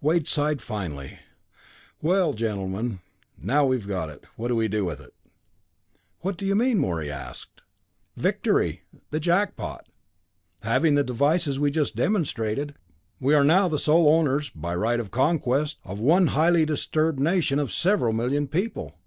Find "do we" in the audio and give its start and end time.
4.48-4.66